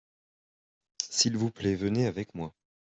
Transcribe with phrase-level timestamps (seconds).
[1.11, 2.55] s'il vous plait venez avec moi.